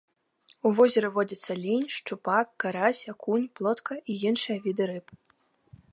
У 0.67 0.71
возеры 0.77 1.09
водзяцца 1.17 1.57
лінь, 1.65 1.85
шчупак, 1.97 2.47
карась, 2.63 3.03
акунь, 3.15 3.47
плотка 3.61 3.93
і 4.15 4.19
іншыя 4.31 4.57
віды 4.65 4.83
рыб. 4.95 5.07